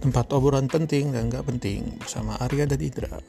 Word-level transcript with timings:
tempat 0.00 0.32
obrolan 0.32 0.66
penting 0.66 1.12
dan 1.12 1.28
nggak 1.28 1.44
penting 1.44 2.00
bersama 2.00 2.40
Arya 2.40 2.64
dan 2.64 2.80
Indra. 2.80 3.20